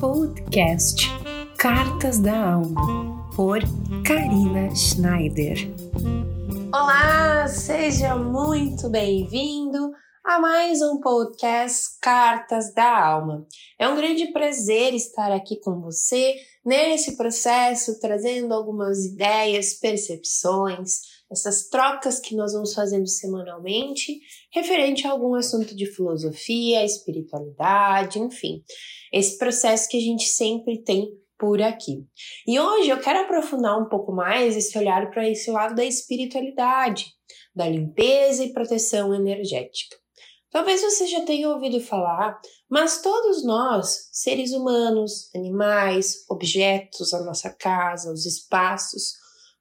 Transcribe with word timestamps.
podcast 0.00 1.08
Cartas 1.58 2.18
da 2.18 2.54
Alma, 2.54 3.30
por 3.36 3.60
Karina 4.02 4.74
Schneider. 4.74 5.58
Olá, 6.72 7.46
seja 7.46 8.16
muito 8.16 8.88
bem-vindo 8.88 9.92
a 10.24 10.40
mais 10.40 10.80
um 10.80 11.00
podcast 11.00 11.98
Cartas 12.00 12.72
da 12.72 13.08
Alma. 13.08 13.46
É 13.78 13.86
um 13.86 13.94
grande 13.94 14.32
prazer 14.32 14.94
estar 14.94 15.32
aqui 15.32 15.60
com 15.60 15.82
você 15.82 16.34
nesse 16.64 17.14
processo, 17.14 18.00
trazendo 18.00 18.54
algumas 18.54 19.04
ideias, 19.04 19.74
percepções, 19.74 21.19
essas 21.30 21.68
trocas 21.68 22.18
que 22.18 22.34
nós 22.34 22.52
vamos 22.52 22.74
fazendo 22.74 23.06
semanalmente, 23.06 24.20
referente 24.52 25.06
a 25.06 25.10
algum 25.12 25.34
assunto 25.34 25.74
de 25.76 25.86
filosofia, 25.86 26.84
espiritualidade, 26.84 28.18
enfim, 28.18 28.62
esse 29.12 29.38
processo 29.38 29.88
que 29.88 29.96
a 29.96 30.00
gente 30.00 30.24
sempre 30.24 30.82
tem 30.82 31.08
por 31.38 31.62
aqui. 31.62 32.04
E 32.46 32.60
hoje 32.60 32.90
eu 32.90 33.00
quero 33.00 33.20
aprofundar 33.20 33.80
um 33.80 33.88
pouco 33.88 34.12
mais 34.12 34.56
esse 34.56 34.76
olhar 34.76 35.10
para 35.10 35.28
esse 35.28 35.50
lado 35.50 35.74
da 35.74 35.84
espiritualidade, 35.84 37.06
da 37.54 37.66
limpeza 37.68 38.44
e 38.44 38.52
proteção 38.52 39.14
energética. 39.14 39.96
Talvez 40.50 40.82
você 40.82 41.06
já 41.06 41.24
tenha 41.24 41.48
ouvido 41.48 41.80
falar, 41.80 42.38
mas 42.68 43.00
todos 43.00 43.44
nós, 43.44 44.08
seres 44.12 44.52
humanos, 44.52 45.30
animais, 45.34 46.24
objetos, 46.28 47.14
a 47.14 47.22
nossa 47.22 47.50
casa, 47.50 48.12
os 48.12 48.26
espaços, 48.26 49.12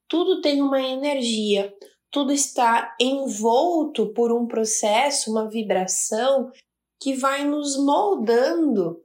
tudo 0.09 0.41
tem 0.41 0.61
uma 0.61 0.81
energia, 0.81 1.73
tudo 2.11 2.33
está 2.33 2.95
envolto 2.99 4.11
por 4.13 4.33
um 4.33 4.47
processo, 4.47 5.31
uma 5.31 5.49
vibração 5.49 6.51
que 6.99 7.13
vai 7.13 7.45
nos 7.45 7.77
moldando 7.77 9.01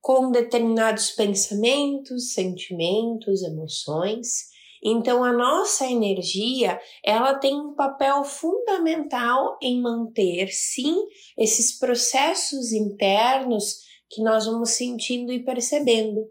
com 0.00 0.30
determinados 0.30 1.10
pensamentos, 1.10 2.32
sentimentos, 2.34 3.42
emoções 3.42 4.52
então 4.82 5.22
a 5.22 5.32
nossa 5.32 5.86
energia, 5.86 6.80
ela 7.04 7.34
tem 7.34 7.54
um 7.54 7.72
papel 7.72 8.24
fundamental 8.24 9.56
em 9.62 9.80
manter 9.80 10.48
sim 10.48 11.06
esses 11.38 11.78
processos 11.78 12.72
internos 12.72 13.76
que 14.10 14.22
nós 14.22 14.44
vamos 14.44 14.70
sentindo 14.70 15.32
e 15.32 15.44
percebendo. 15.44 16.28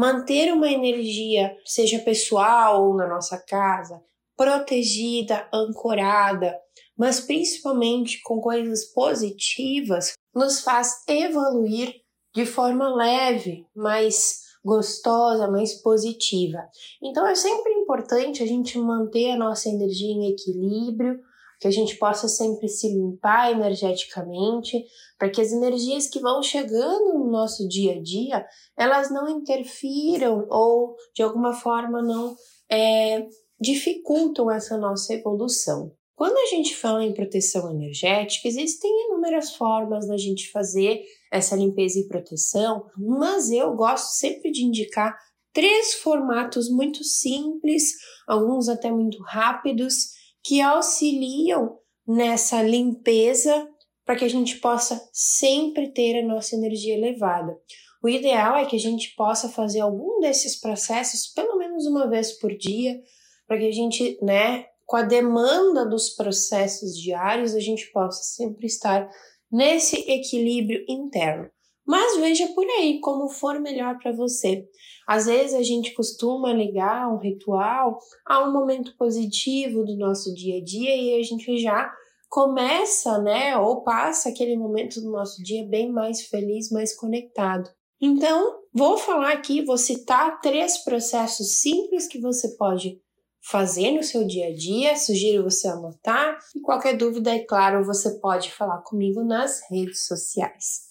Manter 0.00 0.50
uma 0.50 0.66
energia, 0.66 1.54
seja 1.62 1.98
pessoal 1.98 2.86
ou 2.88 2.96
na 2.96 3.06
nossa 3.06 3.36
casa, 3.36 4.02
protegida, 4.34 5.46
ancorada, 5.52 6.58
mas 6.96 7.20
principalmente 7.20 8.18
com 8.22 8.40
coisas 8.40 8.86
positivas, 8.94 10.14
nos 10.34 10.62
faz 10.62 11.06
evoluir 11.06 11.94
de 12.34 12.46
forma 12.46 12.88
leve, 12.94 13.66
mais 13.76 14.38
gostosa, 14.64 15.50
mais 15.50 15.74
positiva. 15.82 16.66
Então 17.02 17.26
é 17.26 17.34
sempre 17.34 17.70
importante 17.74 18.42
a 18.42 18.46
gente 18.46 18.78
manter 18.78 19.32
a 19.32 19.36
nossa 19.36 19.68
energia 19.68 20.14
em 20.14 20.32
equilíbrio, 20.32 21.20
que 21.60 21.68
a 21.68 21.70
gente 21.70 21.96
possa 21.96 22.26
sempre 22.26 22.68
se 22.68 22.88
limpar 22.88 23.52
energeticamente, 23.52 24.82
para 25.18 25.28
que 25.28 25.42
as 25.42 25.52
energias 25.52 26.08
que 26.08 26.18
vão 26.18 26.42
chegando 26.42 27.18
no 27.18 27.30
nosso 27.30 27.68
dia 27.68 27.92
a 27.92 28.02
dia, 28.02 28.46
elas 28.76 29.10
não 29.10 29.28
interfiram 29.28 30.46
ou 30.48 30.96
de 31.14 31.22
alguma 31.22 31.52
forma 31.52 32.02
não 32.02 32.34
é, 32.70 33.26
dificultam 33.60 34.50
essa 34.50 34.78
nossa 34.78 35.12
evolução. 35.12 35.92
Quando 36.16 36.36
a 36.36 36.46
gente 36.46 36.74
fala 36.74 37.04
em 37.04 37.14
proteção 37.14 37.70
energética, 37.70 38.48
existem 38.48 38.90
inúmeras 39.06 39.54
formas 39.54 40.06
da 40.06 40.16
gente 40.16 40.50
fazer 40.50 41.02
essa 41.30 41.56
limpeza 41.56 41.98
e 41.98 42.08
proteção, 42.08 42.86
mas 42.96 43.50
eu 43.50 43.74
gosto 43.74 44.14
sempre 44.14 44.50
de 44.50 44.64
indicar 44.64 45.14
três 45.52 45.94
formatos 45.94 46.70
muito 46.70 47.04
simples, 47.04 47.92
alguns 48.26 48.68
até 48.68 48.90
muito 48.90 49.22
rápidos, 49.22 50.19
que 50.42 50.60
auxiliam 50.60 51.78
nessa 52.06 52.62
limpeza 52.62 53.68
para 54.04 54.16
que 54.16 54.24
a 54.24 54.30
gente 54.30 54.56
possa 54.58 55.00
sempre 55.12 55.92
ter 55.92 56.20
a 56.20 56.26
nossa 56.26 56.56
energia 56.56 56.96
elevada. 56.96 57.56
O 58.02 58.08
ideal 58.08 58.56
é 58.56 58.64
que 58.64 58.76
a 58.76 58.80
gente 58.80 59.14
possa 59.14 59.48
fazer 59.48 59.80
algum 59.80 60.20
desses 60.20 60.58
processos 60.58 61.26
pelo 61.28 61.56
menos 61.56 61.86
uma 61.86 62.08
vez 62.08 62.32
por 62.32 62.56
dia, 62.56 63.00
para 63.46 63.58
que 63.58 63.66
a 63.66 63.72
gente, 63.72 64.18
né, 64.22 64.66
com 64.86 64.96
a 64.96 65.02
demanda 65.02 65.84
dos 65.84 66.10
processos 66.10 66.96
diários, 66.96 67.54
a 67.54 67.60
gente 67.60 67.90
possa 67.92 68.22
sempre 68.22 68.66
estar 68.66 69.08
nesse 69.52 69.96
equilíbrio 70.10 70.84
interno. 70.88 71.50
Mas 71.90 72.18
veja 72.18 72.46
por 72.54 72.64
aí 72.64 73.00
como 73.00 73.28
for 73.28 73.58
melhor 73.58 73.98
para 73.98 74.12
você. 74.12 74.64
Às 75.08 75.26
vezes 75.26 75.54
a 75.54 75.62
gente 75.64 75.92
costuma 75.92 76.52
ligar 76.52 77.12
um 77.12 77.18
ritual 77.18 77.98
a 78.24 78.44
um 78.44 78.52
momento 78.52 78.96
positivo 78.96 79.84
do 79.84 79.96
nosso 79.96 80.32
dia 80.32 80.58
a 80.58 80.64
dia 80.64 80.96
e 80.96 81.18
a 81.18 81.22
gente 81.24 81.58
já 81.58 81.92
começa, 82.28 83.18
né, 83.18 83.56
ou 83.56 83.82
passa 83.82 84.28
aquele 84.28 84.56
momento 84.56 85.00
do 85.00 85.10
nosso 85.10 85.42
dia 85.42 85.66
bem 85.66 85.90
mais 85.90 86.28
feliz, 86.28 86.70
mais 86.70 86.94
conectado. 86.94 87.68
Então, 88.00 88.60
vou 88.72 88.96
falar 88.96 89.32
aqui, 89.32 89.64
vou 89.64 89.76
citar 89.76 90.40
três 90.40 90.78
processos 90.84 91.58
simples 91.58 92.06
que 92.06 92.20
você 92.20 92.56
pode 92.56 93.00
fazer 93.42 93.90
no 93.90 94.04
seu 94.04 94.24
dia 94.24 94.46
a 94.46 94.54
dia. 94.54 94.96
Sugiro 94.96 95.42
você 95.42 95.66
anotar 95.66 96.38
e 96.54 96.60
qualquer 96.60 96.96
dúvida, 96.96 97.34
é 97.34 97.40
claro, 97.40 97.84
você 97.84 98.20
pode 98.20 98.52
falar 98.52 98.78
comigo 98.82 99.24
nas 99.24 99.60
redes 99.68 100.06
sociais. 100.06 100.89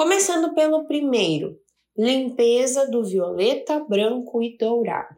Começando 0.00 0.54
pelo 0.54 0.86
primeiro, 0.86 1.58
limpeza 1.94 2.90
do 2.90 3.04
violeta, 3.04 3.84
branco 3.86 4.42
e 4.42 4.56
dourado. 4.56 5.14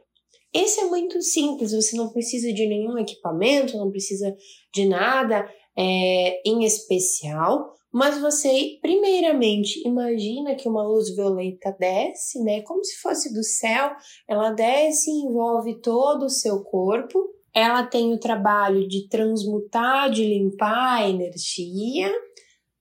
Esse 0.53 0.81
é 0.81 0.87
muito 0.87 1.23
simples, 1.23 1.71
você 1.71 1.97
não 1.97 2.09
precisa 2.09 2.53
de 2.53 2.67
nenhum 2.67 2.99
equipamento, 2.99 3.77
não 3.77 3.93
precisa 3.93 4.35
de 4.75 4.85
nada 4.87 5.49
é, 5.79 6.43
em 6.45 6.65
especial, 6.65 7.75
mas 7.93 8.21
você, 8.21 8.77
primeiramente, 8.83 9.81
imagina 9.87 10.57
que 10.57 10.69
uma 10.69 10.83
luz 10.83 11.15
violeta 11.15 11.77
desce, 11.79 12.43
né? 12.43 12.63
Como 12.63 12.83
se 12.85 13.01
fosse 13.01 13.33
do 13.33 13.45
céu, 13.45 13.93
ela 14.29 14.51
desce 14.51 15.09
e 15.09 15.27
envolve 15.27 15.81
todo 15.81 16.25
o 16.25 16.29
seu 16.29 16.61
corpo. 16.65 17.21
Ela 17.55 17.87
tem 17.87 18.13
o 18.13 18.19
trabalho 18.19 18.89
de 18.89 19.09
transmutar, 19.09 20.11
de 20.11 20.25
limpar 20.25 21.03
a 21.03 21.09
energia. 21.09 22.13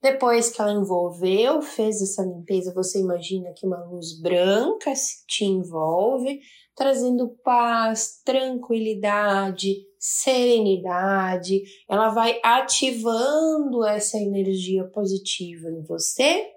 Depois 0.02 0.50
que 0.50 0.60
ela 0.60 0.72
envolveu, 0.72 1.62
fez 1.62 2.02
essa 2.02 2.24
limpeza, 2.24 2.74
você 2.74 2.98
imagina 2.98 3.52
que 3.56 3.64
uma 3.64 3.84
luz 3.84 4.20
branca 4.20 4.92
te 5.28 5.44
envolve, 5.44 6.40
trazendo 6.74 7.28
paz, 7.44 8.20
tranquilidade, 8.24 9.76
serenidade, 10.00 11.62
ela 11.88 12.08
vai 12.08 12.40
ativando 12.42 13.84
essa 13.86 14.18
energia 14.18 14.84
positiva 14.88 15.70
em 15.70 15.82
você. 15.84 16.48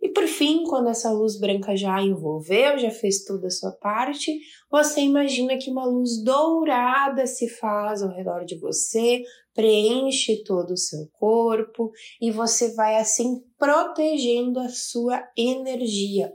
E 0.00 0.10
por 0.10 0.26
fim, 0.28 0.62
quando 0.64 0.90
essa 0.90 1.10
luz 1.10 1.40
branca 1.40 1.74
já 1.74 2.00
envolveu, 2.00 2.78
já 2.78 2.90
fez 2.90 3.24
toda 3.24 3.48
a 3.48 3.50
sua 3.50 3.72
parte, 3.72 4.38
você 4.70 5.00
imagina 5.00 5.56
que 5.56 5.70
uma 5.70 5.86
luz 5.86 6.22
dourada 6.22 7.26
se 7.26 7.48
faz 7.48 8.02
ao 8.02 8.10
redor 8.10 8.44
de 8.44 8.56
você, 8.56 9.22
preenche 9.54 10.42
todo 10.44 10.72
o 10.72 10.76
seu 10.76 11.08
corpo 11.12 11.90
e 12.20 12.30
você 12.30 12.74
vai 12.74 12.96
assim 12.96 13.40
protegendo 13.58 14.60
a 14.60 14.68
sua 14.68 15.22
energia 15.36 16.32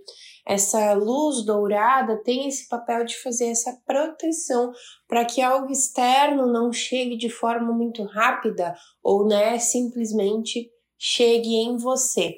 essa 0.49 0.93
luz 0.93 1.45
dourada 1.45 2.17
tem 2.23 2.47
esse 2.47 2.67
papel 2.67 3.05
de 3.05 3.15
fazer 3.21 3.49
essa 3.49 3.71
proteção 3.85 4.71
para 5.07 5.23
que 5.23 5.43
algo 5.43 5.71
externo 5.71 6.51
não 6.51 6.73
chegue 6.73 7.15
de 7.15 7.29
forma 7.29 7.71
muito 7.71 8.03
rápida 8.03 8.73
ou 9.03 9.27
né, 9.27 9.59
simplesmente 9.59 10.67
chegue 10.97 11.53
em 11.53 11.77
você. 11.77 12.33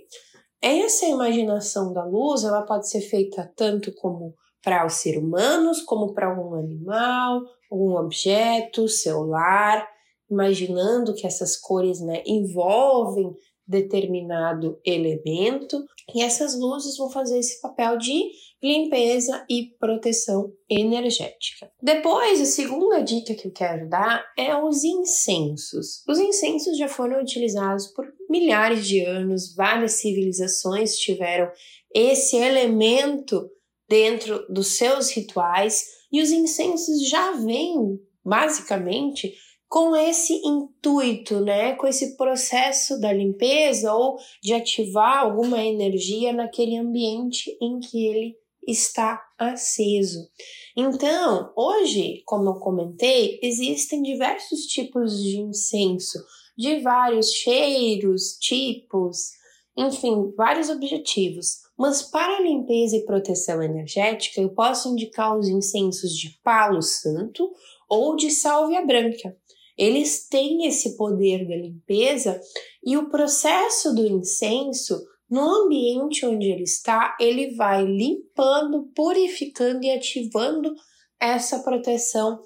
Essa 0.62 1.06
imaginação 1.06 1.94
da 1.94 2.04
luz, 2.04 2.44
ela 2.44 2.63
pode 2.63 2.89
ser 2.89 3.00
feita 3.00 3.50
tanto 3.56 3.94
como 3.95 4.36
para 4.62 4.86
os 4.86 4.95
seres 4.95 5.24
humanos, 5.24 5.81
como 5.81 6.13
para 6.13 6.28
algum 6.28 6.56
animal, 6.56 7.42
algum 7.72 7.95
objeto, 7.95 8.89
celular, 8.89 9.88
imaginando 10.31 11.13
que 11.13 11.28
essas 11.28 11.57
cores 11.57 12.00
né, 12.00 12.24
envolvem 12.25 13.36
determinado 13.68 14.80
elemento 14.86 15.83
e 16.13 16.22
essas 16.22 16.60
luzes 16.60 16.98
vão 16.98 17.10
fazer 17.10 17.39
esse 17.39 17.62
papel 17.62 17.98
de 17.98 18.30
limpeza 18.62 19.44
e 19.50 19.75
proteção 19.80 20.51
energética. 20.69 21.72
Depois, 21.81 22.39
a 22.42 22.45
segunda 22.45 23.01
dica 23.01 23.33
que 23.33 23.48
eu 23.48 23.51
quero 23.51 23.89
dar 23.89 24.24
é 24.38 24.56
os 24.56 24.83
incensos. 24.83 26.04
Os 26.07 26.19
incensos 26.19 26.78
já 26.78 26.88
foram 26.88 27.22
utilizados 27.22 27.88
por 27.88 28.06
milhares 28.30 28.86
de 28.86 29.04
anos, 29.04 29.56
várias 29.56 29.94
civilizações 29.94 30.98
tiveram 30.98 31.50
esse 31.94 32.36
elemento 32.36 33.50
dentro 33.89 34.45
dos 34.48 34.78
seus 34.78 35.10
rituais 35.10 35.86
e 36.12 36.22
os 36.22 36.30
incensos 36.30 37.07
já 37.10 37.31
vêm 37.33 38.00
basicamente 38.24 39.33
com 39.71 39.95
esse 39.95 40.33
intuito, 40.45 41.39
né, 41.39 41.75
com 41.75 41.88
esse 41.88 42.18
processo 42.18 43.00
da 43.00 43.13
limpeza 43.13 43.94
ou 43.94 44.18
de 44.44 44.53
ativar 44.53 45.19
alguma 45.19 45.63
energia 45.63 46.33
naquele 46.33 46.75
ambiente 46.75 47.57
em 47.62 47.79
que 47.79 48.06
ele 48.06 48.35
está 48.68 49.23
aceso. 49.39 50.27
Então, 50.75 51.53
hoje, 51.56 52.21
como 52.25 52.50
eu 52.50 52.56
comentei, 52.56 53.39
existem 53.41 54.01
diversos 54.03 54.65
tipos 54.65 55.18
de 55.23 55.39
incenso, 55.39 56.19
de 56.57 56.81
vários 56.81 57.31
cheiros, 57.31 58.38
tipos, 58.41 59.29
enfim, 59.77 60.33
vários 60.35 60.69
objetivos. 60.69 61.62
Mas 61.77 62.01
para 62.01 62.41
limpeza 62.41 62.97
e 62.97 63.06
proteção 63.06 63.63
energética, 63.63 64.41
eu 64.41 64.50
posso 64.50 64.89
indicar 64.89 65.39
os 65.39 65.47
incensos 65.47 66.12
de 66.12 66.38
palo 66.44 66.81
santo 66.81 67.50
ou 67.91 68.15
de 68.15 68.31
sálvia 68.31 68.85
branca. 68.85 69.35
Eles 69.81 70.28
têm 70.28 70.68
esse 70.68 70.95
poder 70.95 71.48
da 71.48 71.56
limpeza 71.56 72.39
e 72.86 72.95
o 72.98 73.10
processo 73.10 73.95
do 73.95 74.06
incenso 74.06 75.01
no 75.28 75.42
ambiente 75.42 76.24
onde 76.24 76.51
ele 76.51 76.62
está, 76.62 77.18
ele 77.19 77.56
vai 77.56 77.83
limpando, 77.83 78.92
purificando 78.95 79.83
e 79.83 79.89
ativando 79.89 80.72
essa 81.19 81.63
proteção 81.63 82.39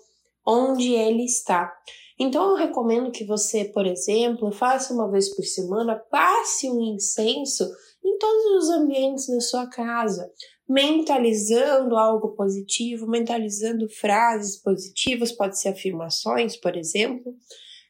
onde 0.47 0.93
ele 0.93 1.25
está. 1.25 1.69
Então 2.17 2.51
eu 2.51 2.55
recomendo 2.55 3.11
que 3.11 3.25
você, 3.25 3.65
por 3.65 3.85
exemplo, 3.85 4.49
faça 4.53 4.93
uma 4.93 5.11
vez 5.11 5.27
por 5.35 5.43
semana, 5.43 6.01
passe 6.09 6.71
um 6.71 6.81
incenso 6.81 7.69
em 8.01 8.17
todos 8.17 8.63
os 8.63 8.69
ambientes 8.69 9.27
da 9.27 9.41
sua 9.41 9.67
casa, 9.67 10.31
mentalizando 10.67 11.95
algo 11.95 12.29
positivo, 12.29 13.07
mentalizando 13.07 13.87
frases 13.87 14.57
positivas, 14.61 15.31
pode 15.31 15.59
ser 15.59 15.69
afirmações, 15.69 16.55
por 16.57 16.75
exemplo, 16.75 17.33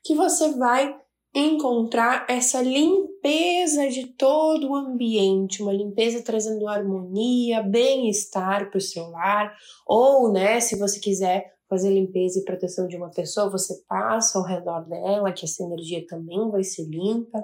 que 0.03 0.13
você 0.13 0.51
vai 0.51 0.95
encontrar 1.33 2.25
essa 2.29 2.61
limpeza 2.61 3.89
de 3.89 4.07
todo 4.07 4.69
o 4.69 4.75
ambiente, 4.75 5.61
uma 5.61 5.73
limpeza 5.73 6.23
trazendo 6.23 6.67
harmonia, 6.67 7.61
bem-estar 7.61 8.69
para 8.69 8.77
o 8.77 8.81
seu 8.81 9.09
lar, 9.09 9.53
ou, 9.85 10.31
né, 10.31 10.61
se 10.61 10.77
você 10.77 10.99
quiser 10.99 11.54
fazer 11.69 11.89
limpeza 11.89 12.39
e 12.39 12.43
proteção 12.43 12.87
de 12.87 12.95
uma 12.95 13.09
pessoa, 13.09 13.49
você 13.49 13.81
passa 13.87 14.37
ao 14.37 14.45
redor 14.45 14.87
dela, 14.87 15.31
que 15.31 15.45
essa 15.45 15.63
energia 15.63 16.05
também 16.07 16.49
vai 16.51 16.63
ser 16.63 16.85
limpa. 16.85 17.43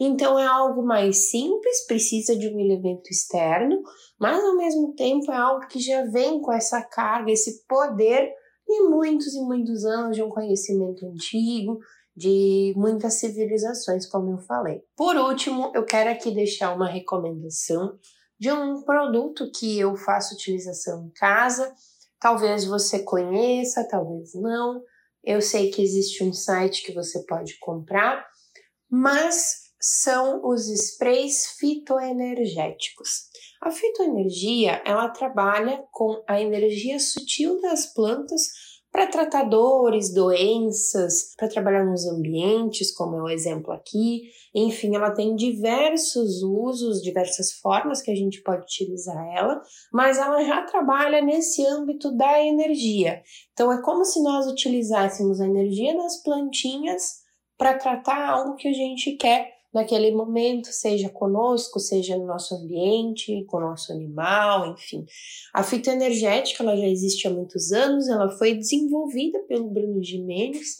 Então 0.00 0.38
é 0.38 0.46
algo 0.46 0.82
mais 0.82 1.30
simples, 1.30 1.86
precisa 1.86 2.36
de 2.36 2.48
um 2.48 2.58
elemento 2.58 3.10
externo, 3.10 3.82
mas 4.18 4.42
ao 4.42 4.56
mesmo 4.56 4.94
tempo 4.94 5.30
é 5.30 5.36
algo 5.36 5.66
que 5.66 5.78
já 5.78 6.04
vem 6.04 6.40
com 6.40 6.52
essa 6.52 6.82
carga, 6.82 7.30
esse 7.30 7.64
poder 7.66 8.32
de 8.66 8.82
muitos 8.82 9.34
e 9.34 9.40
muitos 9.40 9.84
anos 9.84 10.16
de 10.16 10.22
um 10.22 10.28
conhecimento 10.28 11.06
antigo, 11.06 11.78
de 12.14 12.74
muitas 12.76 13.14
civilizações, 13.14 14.06
como 14.06 14.32
eu 14.32 14.38
falei. 14.38 14.82
Por 14.96 15.16
último, 15.16 15.70
eu 15.74 15.84
quero 15.84 16.10
aqui 16.10 16.32
deixar 16.32 16.74
uma 16.74 16.88
recomendação 16.88 17.96
de 18.38 18.50
um 18.52 18.82
produto 18.82 19.50
que 19.52 19.78
eu 19.78 19.96
faço 19.96 20.34
utilização 20.34 21.06
em 21.06 21.10
casa 21.10 21.72
Talvez 22.20 22.64
você 22.64 23.00
conheça, 23.00 23.86
talvez 23.88 24.34
não. 24.34 24.82
Eu 25.22 25.40
sei 25.40 25.70
que 25.70 25.82
existe 25.82 26.24
um 26.24 26.32
site 26.32 26.84
que 26.84 26.92
você 26.92 27.24
pode 27.24 27.58
comprar, 27.58 28.26
mas 28.90 29.68
são 29.80 30.44
os 30.44 30.68
sprays 30.68 31.46
fitoenergéticos. 31.58 33.28
A 33.60 33.70
fitoenergia, 33.70 34.82
ela 34.84 35.08
trabalha 35.08 35.84
com 35.92 36.22
a 36.26 36.40
energia 36.40 36.98
sutil 36.98 37.60
das 37.60 37.92
plantas 37.92 38.42
para 38.98 39.06
tratar 39.06 39.44
dores, 39.44 40.12
doenças, 40.12 41.32
para 41.36 41.46
trabalhar 41.46 41.84
nos 41.84 42.04
ambientes, 42.04 42.92
como 42.92 43.14
é 43.14 43.22
o 43.22 43.28
exemplo 43.28 43.72
aqui. 43.72 44.22
Enfim, 44.52 44.96
ela 44.96 45.12
tem 45.12 45.36
diversos 45.36 46.42
usos, 46.42 47.00
diversas 47.00 47.52
formas 47.52 48.02
que 48.02 48.10
a 48.10 48.14
gente 48.16 48.42
pode 48.42 48.62
utilizar 48.62 49.16
ela, 49.36 49.62
mas 49.92 50.18
ela 50.18 50.42
já 50.42 50.64
trabalha 50.64 51.22
nesse 51.22 51.64
âmbito 51.64 52.10
da 52.10 52.42
energia. 52.42 53.22
Então, 53.52 53.72
é 53.72 53.80
como 53.82 54.04
se 54.04 54.20
nós 54.20 54.48
utilizássemos 54.48 55.40
a 55.40 55.46
energia 55.46 55.96
das 55.96 56.20
plantinhas 56.24 57.18
para 57.56 57.78
tratar 57.78 58.28
algo 58.28 58.56
que 58.56 58.66
a 58.66 58.72
gente 58.72 59.12
quer 59.12 59.57
naquele 59.78 60.10
momento, 60.10 60.68
seja 60.72 61.08
conosco, 61.08 61.78
seja 61.78 62.16
no 62.16 62.26
nosso 62.26 62.54
ambiente, 62.54 63.44
com 63.46 63.58
o 63.58 63.60
nosso 63.60 63.92
animal, 63.92 64.72
enfim. 64.72 65.06
A 65.54 65.62
fitoenergética 65.62 66.62
ela 66.62 66.76
já 66.76 66.86
existe 66.86 67.26
há 67.26 67.30
muitos 67.30 67.72
anos, 67.72 68.08
ela 68.08 68.28
foi 68.30 68.54
desenvolvida 68.54 69.38
pelo 69.44 69.70
Bruno 69.70 70.02
Gimenez 70.02 70.76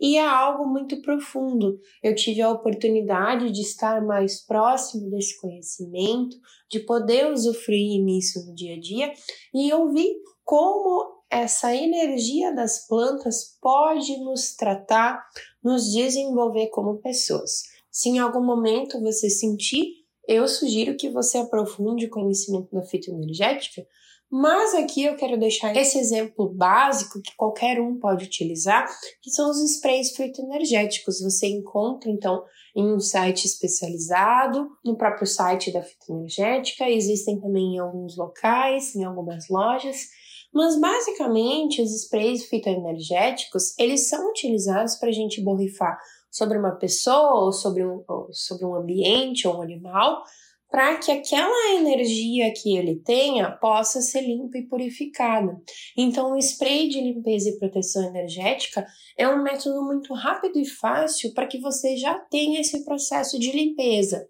e 0.00 0.16
é 0.16 0.26
algo 0.26 0.66
muito 0.66 1.00
profundo. 1.00 1.78
Eu 2.02 2.14
tive 2.14 2.42
a 2.42 2.50
oportunidade 2.50 3.52
de 3.52 3.60
estar 3.60 4.04
mais 4.04 4.44
próximo 4.44 5.08
desse 5.08 5.40
conhecimento, 5.40 6.36
de 6.68 6.80
poder 6.80 7.30
usufruir 7.32 8.02
nisso 8.02 8.44
no 8.44 8.54
dia 8.54 8.74
a 8.74 8.80
dia 8.80 9.12
e 9.54 9.68
eu 9.68 9.92
vi 9.92 10.12
como 10.44 11.22
essa 11.30 11.74
energia 11.74 12.54
das 12.54 12.86
plantas 12.86 13.56
pode 13.60 14.18
nos 14.18 14.54
tratar, 14.54 15.24
nos 15.62 15.90
desenvolver 15.90 16.66
como 16.66 16.98
pessoas. 16.98 17.62
Se 17.92 18.08
em 18.08 18.18
algum 18.18 18.42
momento 18.42 18.98
você 19.02 19.28
sentir, 19.28 19.86
eu 20.26 20.48
sugiro 20.48 20.96
que 20.96 21.10
você 21.10 21.36
aprofunde 21.36 22.06
o 22.06 22.10
conhecimento 22.10 22.74
da 22.74 22.82
fitoenergética, 22.82 23.86
mas 24.30 24.74
aqui 24.74 25.04
eu 25.04 25.14
quero 25.14 25.38
deixar 25.38 25.76
esse 25.76 25.98
exemplo 25.98 26.48
básico 26.48 27.20
que 27.20 27.36
qualquer 27.36 27.78
um 27.78 27.98
pode 27.98 28.24
utilizar, 28.24 28.88
que 29.20 29.30
são 29.30 29.50
os 29.50 29.60
sprays 29.62 30.16
fitoenergéticos. 30.16 31.20
Você 31.20 31.48
encontra 31.48 32.10
então 32.10 32.42
em 32.74 32.94
um 32.94 32.98
site 32.98 33.44
especializado, 33.44 34.70
no 34.82 34.96
próprio 34.96 35.26
site 35.26 35.70
da 35.70 35.82
fitoenergética, 35.82 36.88
existem 36.88 37.38
também 37.38 37.74
em 37.74 37.78
alguns 37.78 38.16
locais, 38.16 38.96
em 38.96 39.04
algumas 39.04 39.50
lojas. 39.50 40.08
Mas 40.50 40.80
basicamente 40.80 41.82
os 41.82 41.92
sprays 41.94 42.46
fitoenergéticos, 42.46 43.78
eles 43.78 44.08
são 44.08 44.30
utilizados 44.30 44.96
para 44.96 45.10
a 45.10 45.12
gente 45.12 45.42
borrifar 45.42 45.98
sobre 46.32 46.56
uma 46.56 46.72
pessoa 46.76 47.44
ou 47.44 47.52
sobre 47.52 47.84
um, 47.84 48.02
ou 48.08 48.32
sobre 48.32 48.64
um 48.64 48.74
ambiente 48.74 49.46
ou 49.46 49.58
um 49.58 49.62
animal, 49.62 50.24
para 50.70 50.96
que 50.96 51.12
aquela 51.12 51.74
energia 51.74 52.50
que 52.54 52.74
ele 52.74 52.96
tenha 52.96 53.50
possa 53.50 54.00
ser 54.00 54.22
limpa 54.22 54.56
e 54.56 54.66
purificada. 54.66 55.54
Então, 55.94 56.32
o 56.32 56.38
spray 56.38 56.88
de 56.88 56.98
limpeza 56.98 57.50
e 57.50 57.58
proteção 57.58 58.02
energética 58.04 58.86
é 59.18 59.28
um 59.28 59.42
método 59.42 59.84
muito 59.84 60.14
rápido 60.14 60.58
e 60.58 60.64
fácil 60.64 61.34
para 61.34 61.46
que 61.46 61.60
você 61.60 61.98
já 61.98 62.14
tenha 62.14 62.58
esse 62.58 62.82
processo 62.86 63.38
de 63.38 63.52
limpeza. 63.52 64.26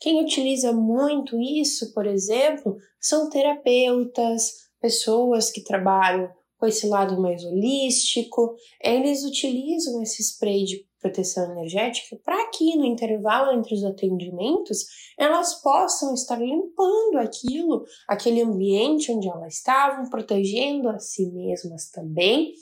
Quem 0.00 0.20
utiliza 0.22 0.72
muito 0.72 1.40
isso, 1.40 1.94
por 1.94 2.04
exemplo, 2.04 2.76
são 3.00 3.30
terapeutas, 3.30 4.66
pessoas 4.80 5.52
que 5.52 5.62
trabalham 5.62 6.28
com 6.58 6.66
esse 6.66 6.86
lado 6.86 7.20
mais 7.20 7.44
holístico, 7.44 8.56
eles 8.82 9.24
utilizam 9.24 10.02
esse 10.02 10.22
spray 10.22 10.64
de 10.64 10.85
proteção 11.00 11.52
energética 11.52 12.16
para 12.24 12.50
que 12.50 12.76
no 12.76 12.84
intervalo 12.84 13.52
entre 13.52 13.74
os 13.74 13.84
atendimentos 13.84 14.86
elas 15.18 15.60
possam 15.62 16.14
estar 16.14 16.40
limpando 16.40 17.18
aquilo, 17.18 17.84
aquele 18.08 18.42
ambiente 18.42 19.12
onde 19.12 19.28
elas 19.28 19.54
estavam, 19.54 20.08
protegendo 20.08 20.88
a 20.88 20.98
si 20.98 21.30
mesmas 21.32 21.90
também 21.90 22.52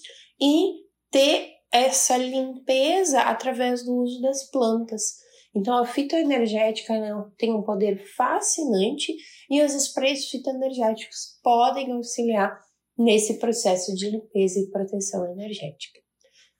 e 0.40 0.84
ter 1.10 1.54
essa 1.72 2.16
limpeza 2.16 3.20
através 3.20 3.84
do 3.84 3.94
uso 4.02 4.20
das 4.20 4.48
plantas. 4.50 5.24
Então 5.54 5.76
a 5.78 5.86
fitoenergética 5.86 6.98
né, 6.98 7.10
tem 7.38 7.52
um 7.52 7.62
poder 7.62 8.04
fascinante 8.16 9.12
e 9.50 9.62
os 9.62 9.72
sprays 9.74 10.28
fitoenergéticos 10.28 11.38
podem 11.42 11.92
auxiliar 11.92 12.60
nesse 12.98 13.38
processo 13.38 13.94
de 13.94 14.10
limpeza 14.10 14.60
e 14.60 14.70
proteção 14.70 15.26
energética. 15.32 16.03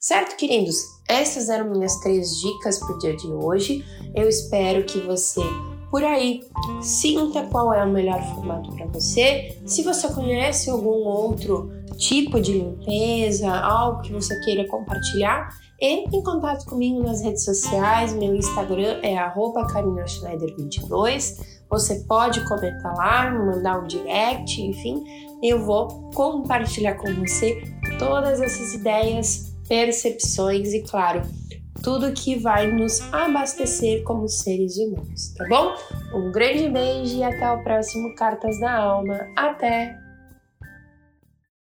Certo, 0.05 0.37
queridos? 0.37 1.01
Essas 1.09 1.49
eram 1.49 1.71
minhas 1.71 1.99
três 2.01 2.39
dicas 2.39 2.79
para 2.79 2.95
o 2.95 2.99
dia 2.99 3.17
de 3.17 3.27
hoje. 3.27 3.83
Eu 4.15 4.29
espero 4.29 4.85
que 4.85 5.01
você, 5.01 5.41
por 5.91 6.05
aí, 6.05 6.43
sinta 6.83 7.47
qual 7.47 7.73
é 7.73 7.83
o 7.83 7.91
melhor 7.91 8.23
formato 8.35 8.71
para 8.77 8.85
você. 8.89 9.57
Se 9.65 9.83
você 9.83 10.07
conhece 10.09 10.69
algum 10.69 11.07
outro 11.07 11.73
tipo 11.97 12.39
de 12.39 12.53
limpeza, 12.53 13.51
algo 13.51 14.03
que 14.03 14.13
você 14.13 14.39
queira 14.41 14.69
compartilhar, 14.69 15.49
entre 15.81 16.19
em 16.19 16.23
contato 16.23 16.67
comigo 16.67 17.03
nas 17.03 17.23
redes 17.23 17.43
sociais. 17.43 18.13
Meu 18.13 18.37
Instagram 18.37 19.01
é 19.03 19.17
carinaschneider22. 19.17 21.63
Você 21.71 22.05
pode 22.07 22.47
comentar 22.47 22.95
lá, 22.95 23.31
mandar 23.31 23.83
um 23.83 23.87
direct, 23.87 24.61
enfim, 24.61 25.03
eu 25.43 25.65
vou 25.65 26.11
compartilhar 26.11 26.97
com 26.97 27.11
você 27.15 27.63
todas 27.99 28.43
essas 28.43 28.75
ideias 28.75 29.54
percepções 29.69 30.73
e, 30.73 30.83
claro, 30.83 31.23
tudo 31.83 32.13
que 32.13 32.39
vai 32.39 32.71
nos 32.71 33.01
abastecer 33.13 34.03
como 34.05 34.29
seres 34.29 34.77
humanos, 34.79 35.35
tá 35.35 35.47
bom? 35.49 35.75
Um 36.15 36.31
grande 36.31 36.69
beijo 36.69 37.19
e 37.19 37.23
até 37.23 37.51
o 37.51 37.63
próximo 37.63 38.15
Cartas 38.15 38.59
da 38.61 38.73
Alma. 38.73 39.29
Até! 39.37 40.04